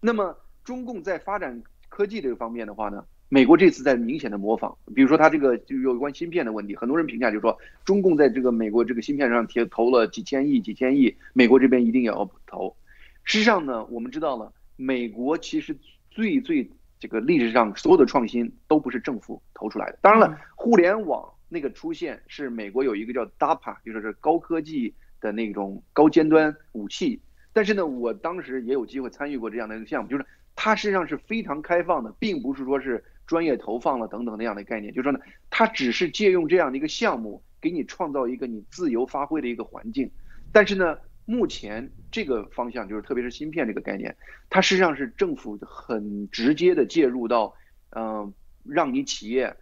[0.00, 3.06] 那么中共在发展科技这个方面的话呢？
[3.30, 12.76] 美国这次在明显的模仿，比如说它这个就有关芯片的问题，很多人评价就是说，中共在这个美国这个芯片上贴投了几千亿、几千亿，美国这边一定要投。
[13.24, 15.76] 事实上呢，我们知道了，美国其实
[16.10, 19.98] 最最这个历史上所有的创新都不是政府投出来的。
[20.00, 27.20] 当然了，互联网那个出现是美国有一个叫 DARPA，就说是高科技的那种高尖端武器。
[27.52, 33.02] 但是呢，我当时也有机会参与过这样的一个项目，就是它实际上是非常开放的，并不是说是。
[33.26, 35.18] 专业投放了等等那样的概念，就是说呢，
[35.50, 40.10] 它只是借用这样的一个项目，给你创造一个你自由发挥的一个环境。
[40.52, 44.14] 但是呢，目前这个方向就是，特别是芯片这个概念，
[44.50, 47.54] 它实际上是政府很直接的介入到，
[47.90, 48.32] 嗯，
[48.64, 49.56] 让你企业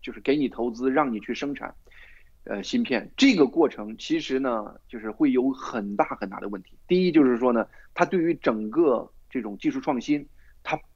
[0.00, 1.74] 就是给你投资，让你去生产，
[2.44, 6.78] 呃，芯片这个过程其实呢，就是会有很大很大的问题。
[6.86, 10.26] 第一就是说呢，它对于整个这种技术创新，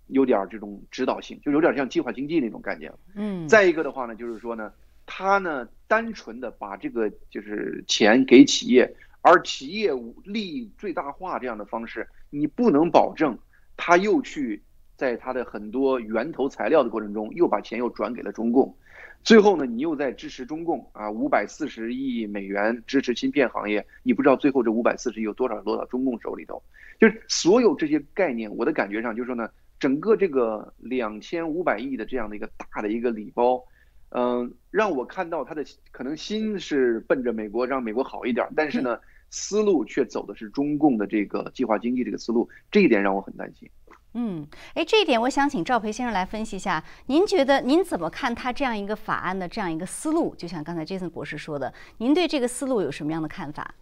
[0.08, 2.92] 有点这种指导性，就有点像计划经济那种概念。
[3.14, 4.72] 嗯，再一个的话呢，就是说呢，
[5.06, 9.90] 他呢单纯的把这个就是钱给企业，而企业
[10.24, 13.38] 利益最大化这样的方式，你不能保证
[13.76, 14.62] 他又去
[14.96, 18.76] 在他的很多源头材料的过程中又把钱又转给了中共，
[19.24, 26.62] 最后呢，你又在支持中共啊，五百四十亿美元支持芯片行业，你不知道最后这五百四十亿有多少落到中共手里头，
[27.00, 29.48] 就是所有这些概念，我的感觉上就是说呢。
[29.82, 33.60] 整个这个两千五百亿的这样的一个大的一个礼包，
[34.10, 38.96] 嗯，让我看到他的可能心是奔着美国让美国好一点，但是呢，
[39.28, 43.68] 思路却走的是中共的这个计划经济这个思路，这一点让我很担心。
[44.14, 50.32] 嗯，哎，这一点我想请赵培先生来分析一下，您觉得您怎么看他这样一个法案的这样一个思路？
[50.36, 53.74] 就像刚才杰森博士说的，您对这个思路有什么样的看法？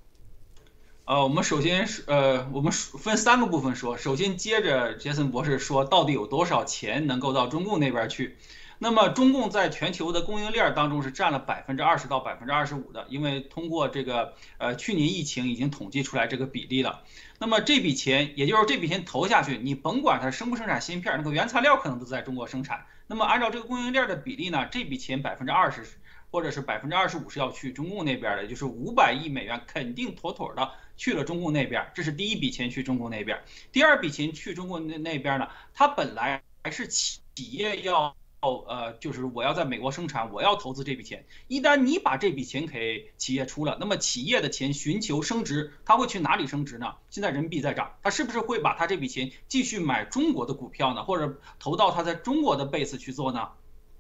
[1.11, 3.97] 呃，我们首先是呃，我们分三个部分说。
[3.97, 8.37] 首先，接着杰森博士说，到底有多少钱能够到中共那边去？
[8.79, 17.03] 那么，中共在全球的供应链当中是占了百分之二十到百分之二十五的，因为通过这个呃去年疫情已经统计出来这个比例了。
[17.41, 22.87] 那么这笔钱，也就是这笔钱投下去，你甭管它生不生产芯片，那个原材料可能都在中国生产。
[23.09, 25.85] 那么按照这个供应链的比例呢，这笔钱百分之二十
[26.31, 30.71] 或者是百分之二十五是要去中共那边的，就是五百亿美元肯定妥妥的。
[31.01, 33.43] 去了中共那边，这是第一笔钱去中共那边。
[33.73, 35.49] 第二笔钱去中共那那边呢？
[35.73, 41.25] 它本来还是企业要呃，就是我要在美国生产，我要投资这笔钱。
[41.49, 46.97] 一旦你把这笔钱给企业出了，那么企业的钱寻求升值，它会去哪里升值呢？
[47.09, 51.03] 现在人民币在涨，它是不是会把它这笔钱继续买中国的股票呢？
[51.05, 53.49] 或者投到它在中国的 base 去做呢？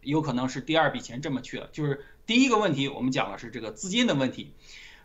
[0.02, 1.70] 有可能是第二笔钱这么去了。
[1.72, 4.52] 就是第一个问题，我们讲的是这个资金的问题。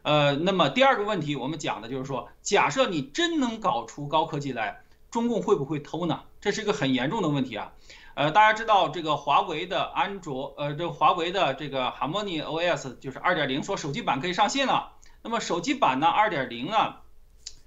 [0.06, 6.22] 呃，那么第二个问题，我们讲的就是说，假设你真能搞出高科技来，中共会不会偷呢？
[6.40, 7.74] 这是一个很严重的问题啊。
[8.14, 14.92] 呃，大家知道这个华为的安卓，呃，这华为的这个 Harmony OS 就是二点零，说手机版可以上线了。
[15.24, 17.02] 那么手机版呢，二点零啊，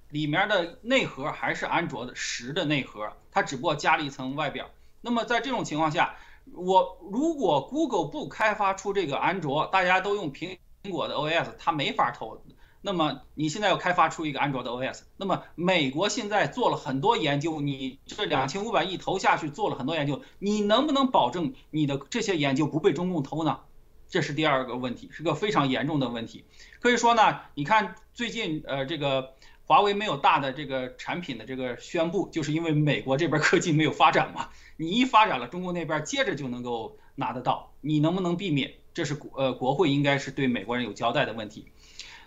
[0.09, 4.71] 里面的内核还是安卓的十的内核，它只不过加了一层外表。
[5.01, 6.15] 那么在这种情况下，
[6.55, 10.57] 我如果 Google 不开发出这个安卓，大家都用平。
[10.83, 12.41] 苹果的 OS 它没法投，
[12.81, 23.61] 那么你现在要开发出一个安卓的 OS，那么美国现在做了很多研究，你这两千五百亿投下去做了很多研究，你能不能保证你的这些研究不被中共偷呢？
[24.09, 26.45] 这是第二个问题，是个非常严重的问题。
[26.81, 29.35] 可以说呢，你看最近呃这个
[29.67, 38.73] 华为没有大的这个产品的这个宣布，就是因为美国这边科技没有发展嘛，你一发展了，中国那边接着就能够拿得到，你能不能避免？
[38.95, 41.71] 这是国呃国会应该是对美国人有交代的问题，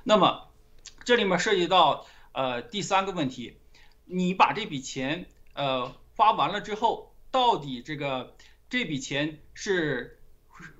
[0.03, 0.47] 那么
[1.03, 3.57] 这里面涉及到呃第三个问题，
[4.05, 8.35] 你把这笔钱呃花完了之后，到底这个
[8.69, 10.19] 这笔钱是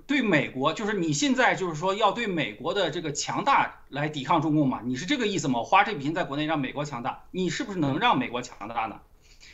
[0.06, 4.80] 对美国，就是你现在就是说要对美国的这个强大来抵抗中共嘛？
[4.84, 5.62] 你是这个意思吗？
[5.62, 9.00] 花这笔钱在国内让美国强大，你是不是能让美国强大呢？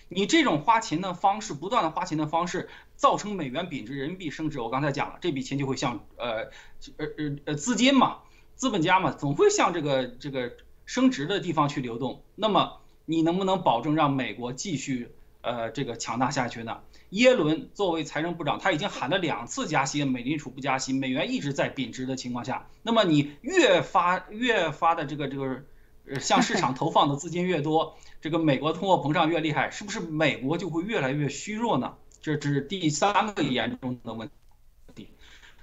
[0.09, 4.61] 你这种花钱的方式，不断的花钱的方式，造成美元贬值，人民币升值。
[4.61, 6.51] 我刚才讲了，这笔钱就会向呃
[6.97, 8.19] 呃呃呃资金嘛，
[8.55, 10.53] 资本家嘛，总会向这个这个
[10.87, 15.11] 升值的地方去流动，那么你能不能保证让美国继续
[15.43, 16.81] 呃这个强大下去呢？
[17.11, 25.65] 耶伦作为财政部长，他已经喊了两次加息，美联储不加息，美元一直在贬值的情况下，那么你越发越发的这个这个，
[26.21, 31.95] 向市场投放的资金越多，这个美国通货膨胀越厉害，是不是美国就会越来越虚弱呢？
[32.21, 34.29] 这这是第三个严重的问
[34.95, 35.11] 题。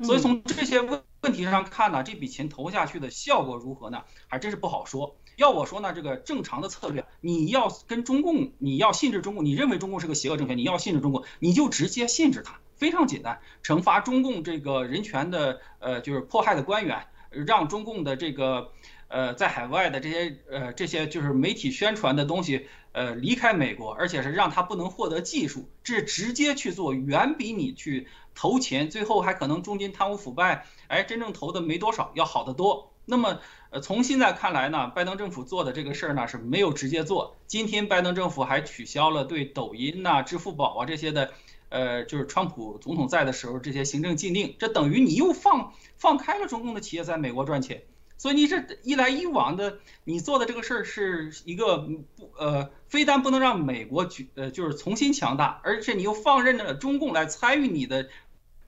[0.04, 4.04] 所以从这些问问题上看呢，这笔钱投下去的效果如何呢？
[4.28, 5.16] 还真是不好说。
[5.38, 18.72] 要我说呢，这个正常的策略，你要跟中共，你要限制中共，你认为中共是个邪恶政权，你要限制中共，你就直接限制它，非常简单，惩罚中共这个人权的，呃，就是迫害的官员，让中共的这个，
[19.08, 32.92] 呃，在海外的这些，呃，这些就是媒体宣传的东西，呃，离开美国，而且是让他不能获得技术，这直接去做，远比你去投钱，最后还可能中间贪污腐败，哎，真正投的没多少，要好得多。
[33.06, 33.40] 那么，
[33.70, 37.36] 呃，从现在看来呢，拜登政府做的这个事儿呢是没有直接做。
[37.46, 41.32] 今天拜登政府还取消了对抖音呐、支付宝啊这些的，
[41.70, 47.84] 呃，就是川普总统在的时候这些行政禁令，这等于你又放放开了中共的企业在美国赚钱。
[48.18, 58.08] 所以你这一来一往的，你做的这个事儿是一个不呃，非但不能让美国举呃就是重新强大，而且你又放任了中共来参与你的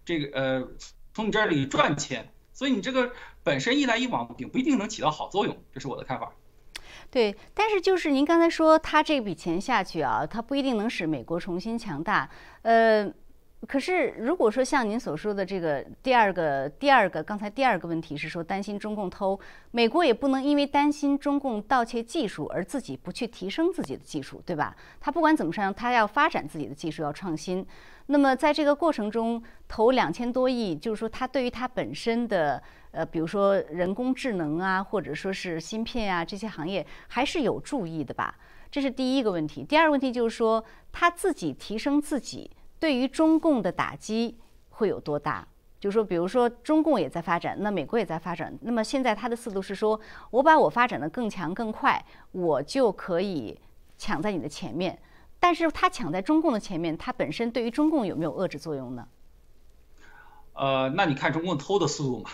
[0.05, 0.67] 这个呃
[1.13, 2.31] 从你这里赚钱。
[2.53, 3.11] 所以你这个
[3.43, 6.31] 本身一来一往，并不一定能起到好作用，这是我的看法。
[7.11, 12.27] 对，但是就是您刚才说，他这笔钱下去啊，他不一定能使美国重新强大。
[12.63, 13.13] 呃，
[13.65, 19.37] 可是如果说像您所说的这个第二个、第二个，刚才第二个问题是说担心中共偷，
[19.71, 24.75] 美国也不能因为担心中共盗窃技术而自己不去提升自己的技术，对吧？
[25.01, 27.65] 他不管怎么样，他要发展自己的技术，要创新。
[28.05, 38.37] 那么在这个过程中投两千多亿，就是说他对于它本身的呃，比如说人工智能啊，或者说是芯片啊这些行业还是有注意的吧？
[38.69, 39.63] 这是第一个问题。
[39.63, 44.37] 第二个问题就是说他自己提升自己，对于中共的打击
[44.69, 45.47] 会有多大？
[45.79, 49.99] 就说，比如说中共也在发展，那美国也在发展，那么现在它的思路是说，
[50.31, 53.59] 我把我发展的更强更快，我就可以
[53.97, 54.97] 抢在你的前面。
[55.39, 59.07] 但是它抢在中共的前面，它本身对于中共有没有遏制作用呢？
[60.53, 62.31] 呃，那你看中共偷的速度嘛，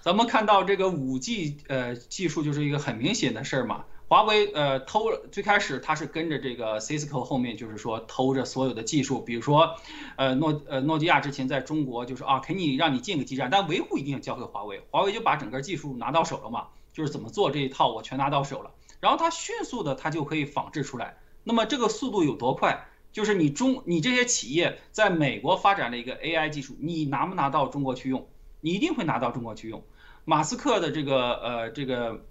[0.00, 3.84] 咱们看到这个五 G 呃技术就是一个很明显的事儿嘛。
[4.08, 9.76] 华为呃偷最开始它是跟着这个 Cisco 后面就是说偷着所有的技术，比如说
[10.16, 21.18] 呃诺呃诺基亚之前在中国就是啊，肯定让你建个基站，但维护一定要交给华为，华为就把整个技术拿到手了嘛，就是怎么做这一套我全拿到手了，然后它迅速的它就可以仿制出来。
[21.42, 22.86] 那么这个速度有多快？
[23.12, 28.28] 就是你中你这些企业在美国发展了一个 AI 技术，你拿不拿到中国去用？
[28.60, 29.82] 你一定会拿到中国去用。
[30.24, 32.24] 马斯克的这个呃这个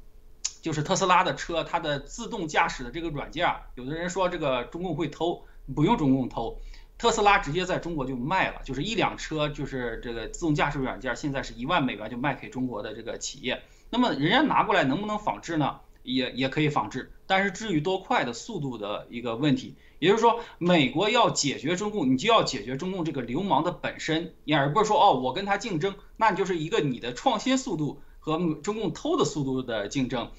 [0.65, 6.59] 就是特斯拉的车，它的自动驾驶的这个软件，有的人说这个中共会偷，不用中共偷，
[6.97, 13.61] 特斯拉直接在中国就卖了，就是一辆车就是这个自动驾驶软件，现在是一万美元就卖给中国的这个企业。
[13.91, 15.81] 那么人家拿过来能不能仿制呢？
[16.01, 30.31] 也也可以仿制，但是至于多快的速度的一个问题，也就是说，美国要解决中共，你就要解决中共这个流氓的本身，你而不是说哦，我跟他竞争，那你就是一个你的创新速度和中共偷的速度的竞争。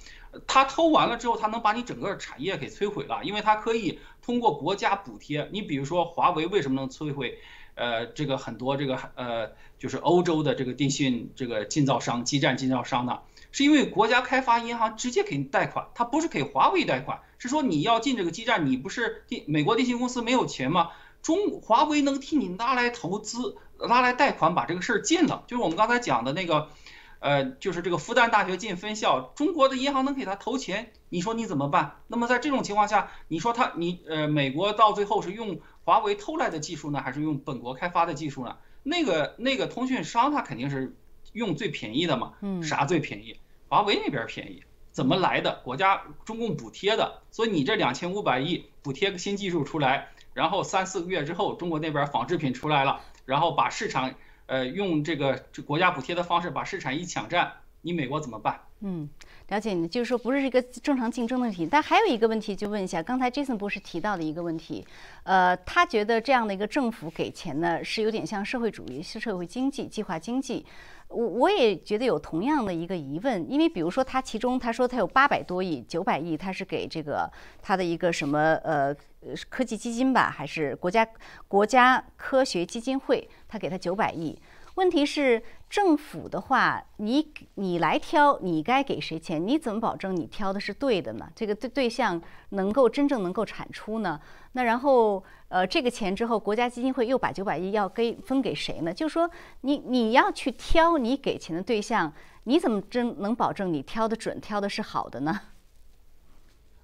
[0.49, 5.49] 他偷完了之后，他能把你整个产业给摧毁了，因为他可以通过国家补贴。
[5.53, 7.39] 你比如说华为为什么能摧毁？
[7.77, 13.21] 呃，这个很多这个呃，就是欧洲的这个电信这个建造商、基站建造商呢？
[13.53, 20.91] 是因为国家开发银行直接给你贷款，它不是给华为贷款，是说你要进这个基站，你不是电美国电信公司没有钱吗？
[21.23, 26.69] 中华为能替你拉来投资，拉来贷款把这个事儿进了，就是我们刚才讲的那个，
[27.19, 32.01] 呃，就是这个复旦大学进分校，中国的银行能给他投钱，你说你怎么办？
[32.07, 38.57] 那么在这种情况下，你说他你呃美国到最后是用华为偷来的技术呢，还是用本国开发的技术呢？
[38.83, 40.95] 那个那个通讯商他肯定是
[41.33, 43.39] 用最便宜的嘛，嗯，啥最便宜？
[43.69, 44.63] 华为那边便宜，
[44.93, 45.61] 怎么来的？
[45.65, 54.15] 国家中共补贴的，所以你这两千五百亿补贴个新技术出来，然后三四个月之后，中国那边仿制品出来了，然后把市场，
[54.47, 58.61] 呃，用这个国家补贴的方式把市场一抢占，你美国怎么办？
[58.81, 59.09] 嗯，
[59.49, 61.67] 了解你，就是说不是一个正常竞争的问题。
[61.67, 64.87] 但还有一个问题，就问一下，刚才 Jason 博士提到的一个问题，
[65.25, 70.65] 呃，他觉得这样的一个政府给钱呢，是有点像社会主义、社会经济、计划经济。
[71.09, 77.31] 我我也觉得有同样的一个疑问，因为比如说他其中他说他有八百多亿、九百亿，他是给这个
[77.63, 78.95] 他的一个什么呃
[79.49, 81.07] 科技基金吧，还是国家
[81.49, 84.37] 国家科学基金会，他给他九百亿。
[84.77, 89.45] 问题是政府的话，你你来挑，你该给谁钱？
[89.47, 91.31] 你怎么保证你挑的是对的呢？
[91.35, 92.21] 这个对对象
[92.51, 94.21] 能够真正能够产出呢？
[94.53, 98.93] 那然后呃，这个钱之后，国家基金会又把九百亿要给分给谁呢？
[98.93, 99.31] 就是说
[99.63, 102.13] 你你要去挑你给钱的对象，
[102.45, 105.41] 你怎么真能保证你挑的准，挑的是好的呢？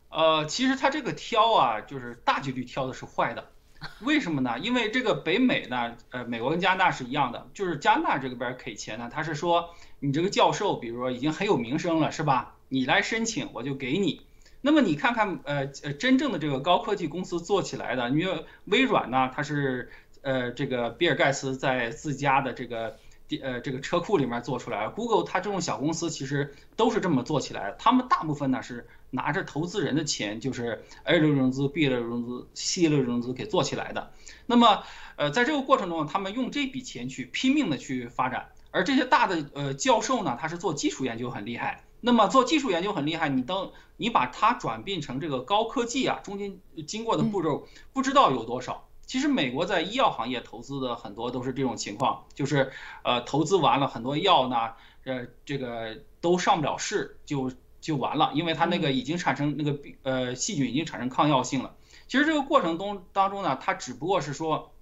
[0.08, 3.51] 呃，其实他这个挑啊，就是大几率挑的是坏的。
[4.00, 4.58] 为什么呢？
[4.58, 9.70] 因为这个北美呢，呃，美国跟加拿大是一样的，就是加拿大这边给钱呢，他是说
[10.00, 12.54] 你这个教授，比如说已经很有名声了，是吧？
[12.68, 14.22] 你来申请，我就给你。
[14.60, 19.90] 那么你看看，呃呃，真正的这个高科技公司做起来的，因为微软呢，它是
[20.22, 22.96] 呃这个比尔盖茨在自家的这个
[23.38, 28.88] 呃这个车库里面做出来，Google 它这种小公司其实都是这么做起来的，他们大部分呢是。
[29.14, 34.10] 拿着投资人的钱，就是 A 轮融资、B 轮融资、C 轮融资给做起来的。
[34.46, 34.84] 那么，
[35.16, 38.48] 呃，在这个过程中，他们用这笔钱去拼命的去发展。
[38.70, 41.84] 而这些大的呃教授呢，他是做技术研究很厉害。
[42.00, 48.88] 那么做技术研究很厉害，你当你把它转变成这个高科技啊，中间经过的步骤不知道有多少。
[49.06, 52.72] 其实美国在医药行业投资的很多都是这种情况，就是
[53.04, 54.72] 呃投资完了很多药呢，
[55.04, 57.52] 呃这个都上不了市就。
[57.82, 61.74] 就完了，因为它那个已经产生那个呃细菌已经产生抗药性了。
[62.06, 64.72] 其实这个过程中当中呢，它只不过是说，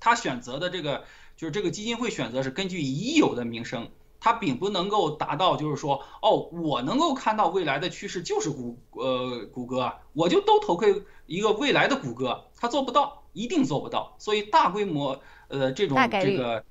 [0.00, 1.04] 它选择的这个
[1.36, 3.90] 就是这个基金会选择是根据已有的名声，
[4.20, 14.16] 它并不能够达到就是说哦，我能够看到未来的趋势就是谷呃谷歌，我就都投给一个未来的谷歌，它做不到，一定做不到。
[14.18, 16.64] 所以大规模呃这种这个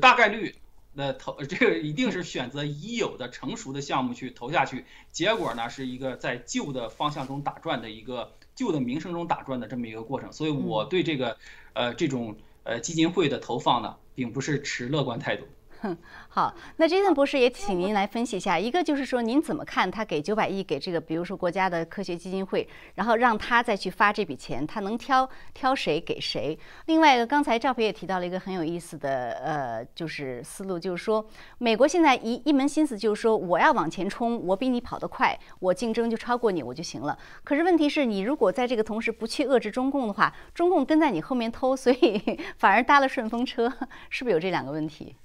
[0.00, 0.54] 大概率。
[0.98, 11.36] 那投这个一定是选择已有的成熟的项目去投下去，结果呢是一个在旧的方向中打转的一个旧的名声中打转的这么一个过程，所以我对这个
[11.74, 15.46] 呃这种呃基金会的投放呢，并不是持乐观态度。
[16.28, 26.58] 好，那 Jason 博士也请您来分析一下，一个就是说您怎么看他给九百亿给这个，比如说国家的科学基金会，然后让他再去发这笔钱，他能挑挑谁给谁？
[26.86, 31.26] 另外一个，刚才赵培也提到了一个很有意思的呃，就是思路，就是说
[31.58, 37.18] 美国现在一一门心思就是说我要往前冲，我比你跑得快，我竞争就超过你我就行了。
[37.44, 42.20] 可是问题是你如果在这个同时不去遏制中共的话，中共跟在你后面偷，所以
[42.58, 43.72] 反而搭了顺风车，
[44.10, 45.16] 是不是有这两个问题？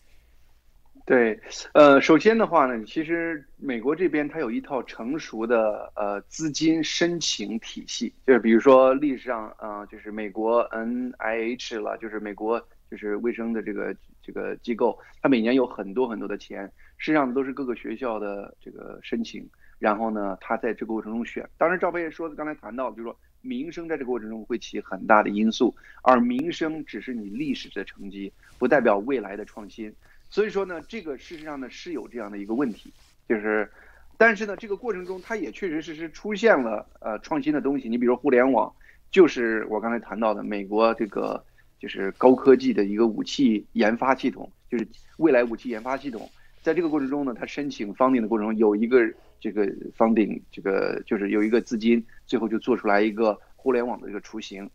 [1.06, 1.38] 对，
[1.74, 19.46] 呃，首先的话呢，其实美国这边它有一套成熟的呃资金申请体系，就是比如说历史上，呃，就是美国 NIH 了，就是美国就是卫生的这个这个机构，它每年有很多很多的钱，实际上都是各个学校的这个申请，
[19.80, 21.48] 然后呢，它在这个过程中选。
[21.58, 29.94] 当然，赵飞也说的刚才谈到，就是说民生在这个过程中会起很大的因素，而民生只是你历史的成绩，不代表未来的创新。
[30.32, 32.94] 所以说呢，这个事实上呢是有这样的一个问题，
[33.28, 33.70] 就是，
[34.18, 37.90] 但是呢，这个过程中它也确确实实出现了呃创新的东西。
[37.90, 38.74] 你比如说互联网，
[39.12, 41.44] 就是我刚才谈到的美国这个
[41.78, 46.30] 就是高科技的一个武器研发系统，就是未来武器研发系统。
[46.62, 49.02] 在这个过程中呢，它申请 funding 的过程中有一个
[49.38, 49.68] 这个
[49.98, 54.70] funding 这个就是有一个资金，最后就做出来一个互联网的一个雏形。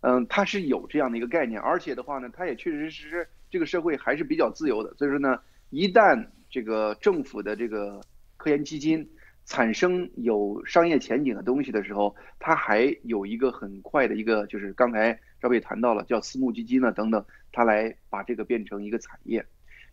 [0.00, 3.28] 嗯，它是有这样的一个概念，而且的话呢，它也确确实实。
[3.52, 5.38] 这个社会还是比较自由的，所以说呢，
[5.68, 8.00] 一旦这个政府的这个
[8.38, 9.06] 科研基金
[9.44, 17.22] 产生有商业前景的东西的时候，它还有一个很快的一个，就是刚才赵伟谈到了叫私募基金呢等等，
[17.52, 19.44] 它来把这个变成一个产业。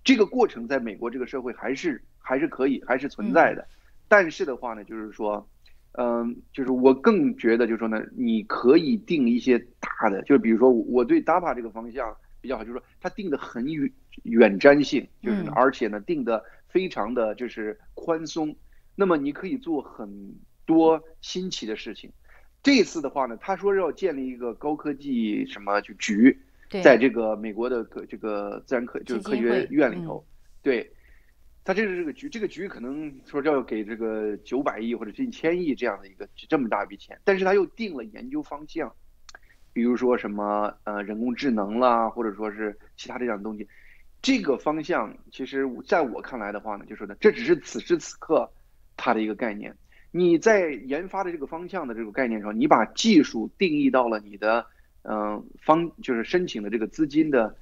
[0.05, 3.68] 这个过程在美国这个社会还是还是可以还是存在的，
[4.07, 5.45] 但是的话呢，就是说，
[5.97, 12.16] 嗯，就是我更觉得就是说呢，你可以定一些大的，就是比如说我对 DAPA 这个方向。
[12.42, 13.92] 比较好，就是说它定的很远
[14.24, 18.56] 远瞻性，就是而且呢定的非常的就是宽松，
[18.96, 20.36] 那么你可以做很
[20.66, 22.12] 多新奇的事情。
[22.62, 26.38] 这次的话呢，他说要建立一个高科技什么就局，
[26.70, 30.26] 在这个美国的科这个自然科就是科学院里头，
[30.62, 30.92] 对，
[31.64, 38.94] 他这是这个局，这个局可能说要给这个九百亿或者近千亿这样的一个这么大一笔钱，但是他又定了研究方向。
[39.72, 43.68] 比如说什么呃人工智能啦，或者说是其他这样的东西，
[44.22, 48.52] 这个方向其实在我看来的话呢，就是呢，这只是此时此刻
[48.98, 49.76] 它的一个概念。
[50.12, 54.66] 你在研发的这个方向的这个概念上，你把技术定义到了你的
[55.04, 57.56] 嗯方就是申请的这个资金的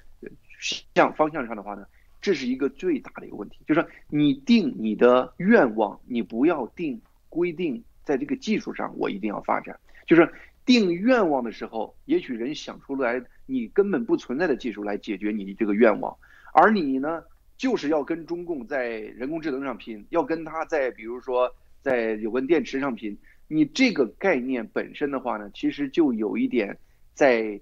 [0.60, 1.86] 向方向上的话呢，
[2.22, 10.32] 这是一个最大的一个问题，就是说你定你的愿望，你不要定规定在这个技术上我一定要发展，就是。
[10.68, 16.16] 定愿望的时候，也许人想出来你根本不存在的技术来解决你这个愿望，
[16.54, 17.24] 而你呢，
[17.58, 21.50] 就是要跟中共在人工智能上拼，要跟他在比如说
[21.82, 23.18] 在有关电池上拼。
[23.48, 26.78] 你这个概念本身的话呢，其实就有一点
[27.14, 27.58] 在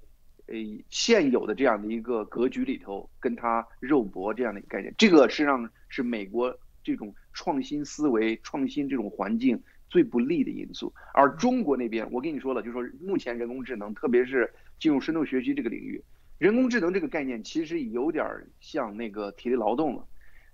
[0.48, 0.56] 呃
[0.90, 4.92] 现有的这样的一个格局里头跟他肉搏这样的一个概念。
[4.98, 6.52] 这个实际上是美国
[6.84, 10.94] 这种创新思维、创新这种环境最不利的因素。
[11.14, 16.02] 而中国那边，我跟你说了，就是说目前人工智能，特别是进入深度学习这个领域，
[16.38, 18.26] 人工智能这个概念其实有点
[18.60, 20.06] 像那个体力劳动了。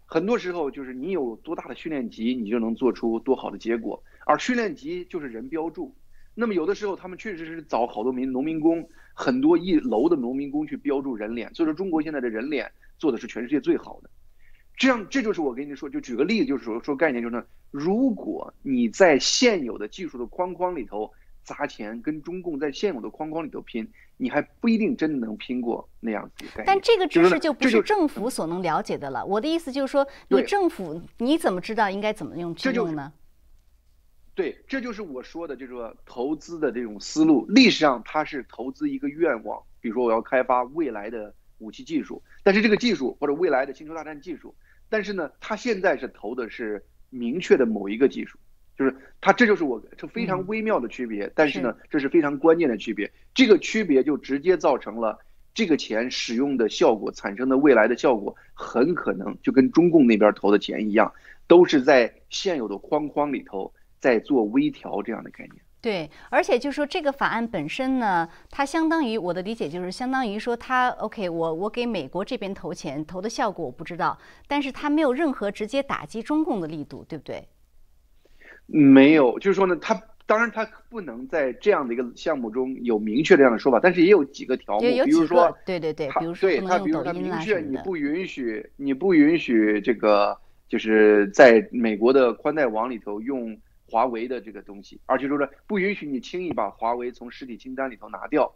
[0.05, 4.03] 很多时候就是你有多大的训练集，你就能做出多好的结果。
[4.25, 5.95] 而训练集就是人标注，
[6.36, 14.09] 那么有的时候他们确实是找好多民农民工，很多一楼的农民工去标注人脸，所以说中国现在的人脸做的是全世界最好的。
[14.82, 21.11] 这样，这就是我跟你说，就举个例子，就是说说概念，就是如果你在现有的技术的框框里头
[21.43, 26.45] 砸钱，跟中共在现有的框框里头拼，你还不一定真的能拼过那样子。
[26.65, 29.23] 但这个知识就不是政府所能了解的了。
[29.23, 33.13] 我的意思就是说，你政府你怎么知道应该怎么用去用呢？
[34.34, 37.45] 对，这就是我说的，就是说投资的这种思路。
[37.49, 44.55] 历史上它是投资一个愿望，比如说我要开发未来的武器技术，但是这个技术或者未来的星球大战技术，
[44.92, 48.38] 但是呢，他现在是投的是明确的某一个技术，
[48.78, 51.32] 就是他这就是我这非常微妙的区别。
[51.34, 53.12] 但是呢，这是非常关键的区别。
[53.34, 55.18] 这个区别就直接造成了
[55.56, 61.12] 这个钱使用的效果产生的未来的效果，很可能就跟中共那边投的钱一样，
[61.48, 63.74] 都是在现有的框框里头。
[64.02, 74.15] 在做微调这样的概念，对，而且就是说这个法案本身呢，它相当于我的理解就是相当于说它 OK，我我给美国这边投钱投的效果我不知道，
[74.47, 77.47] 但是它没有任何直接打击中共的力度，对不对？
[78.67, 90.38] 没有，就是说呢，它当然它不能在这样的一个项目中有明确这样的说法，但是也有几个条目，比如说对对对，比如说对它，比如它明确你不允许你不允许这个
[90.69, 93.57] 就是在美国的宽带网里头用。
[93.92, 98.50] 华为的这个东西，而且说呢，不允许你轻易把华为从实体清单里头拿掉。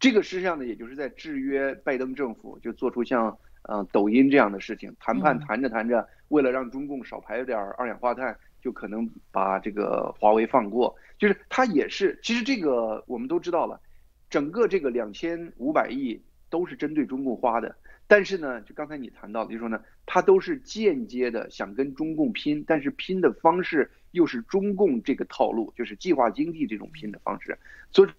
[0.00, 3.38] 这个实际上呢，也就是在制约拜登政府，就做出像
[3.68, 4.92] 嗯抖音这样的事情。
[4.98, 10.96] 谈判谈着谈着，为了让中共少排点二氧化碳，就可能把这个华为放过。
[11.18, 13.80] 就是它也是，其实这个我们都知道了，
[14.28, 17.76] 整个这个两千五百亿都是针对中共花的。
[18.06, 27.58] 但是呢，就刚才你谈到的，就说呢，它都是间接的想跟中共拼，但是拼的方式又是中共这个套路，就是计划经济这种拼的方式，
[27.90, 28.10] 所以，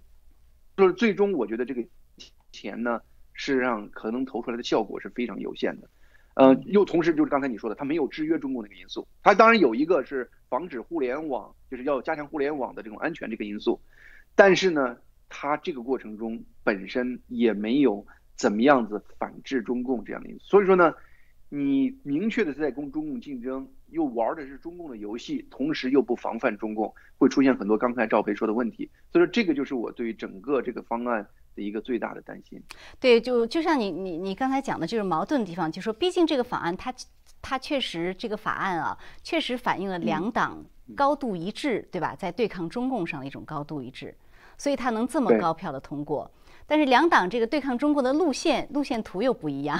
[0.78, 1.84] 就是最终我觉得这个
[2.52, 3.02] 钱呢，
[3.34, 5.90] 事实上可能投出来的效果是非常有限的，
[6.36, 13.80] 呃，又同时就是刚才你说的，它没有制约中共那个因素，它当然有一个是防止互联网，就是要加强互联网的这种安全这个因素，
[14.36, 14.98] 但是呢，
[15.30, 18.06] 它这个过程中本身也没有。
[18.38, 20.46] 怎么样子反制中共这样的因素？
[20.48, 20.96] 所以说呢，
[21.50, 28.90] 你明确的是在跟中共竞争，又玩的是中共的游戏，同时又不防范中共，会出现很多刚才赵培说的问题。
[29.12, 31.26] 所以说这个就是我对于整个这个方案
[31.56, 32.62] 的一个最大的担心。
[33.00, 36.94] 对，就就像你你你刚才讲的就是矛盾的地方，就说毕竟这个法案它
[37.42, 40.64] 它确实这个法案啊，确实反映了两党
[40.96, 42.16] 高度一致，对吧？
[42.16, 44.16] 在对抗中共上的一种高度一致，
[44.58, 46.32] 所以它能这么高票的通过。
[46.68, 49.78] 但是两党这个对抗中共的路线路线图又不一样，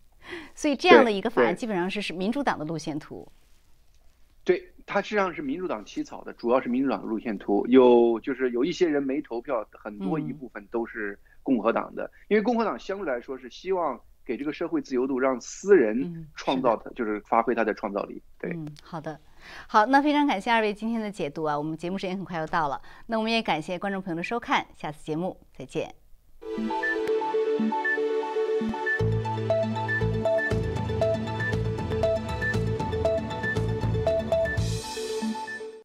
[0.54, 3.30] 所以这样的一个法案基本上是是民主党的路线图。
[4.44, 7.66] 对，它实际上是民主党起草的，主要是民主党的路线图。
[7.68, 18.22] 有就是有一些人没投票，很多一部分都是共和党的，因为共和党相对来说是希望给这个社会自由度，让私人创造的，就是发挥他的创造力。
[18.38, 19.20] 对，嗯，好的，
[19.68, 25.94] 好，那非常感谢二位今天的解读啊，我们节目时间很快又到了，那我们也感谢观众朋友的收看，下次节目再见。